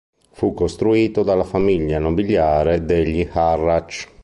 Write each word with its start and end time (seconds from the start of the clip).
Fu 0.31 0.55
costruito 0.55 1.21
dalla 1.21 1.43
famiglia 1.43 1.99
nobiliare 1.99 2.83
degli 2.83 3.29
Harrach. 3.31 4.09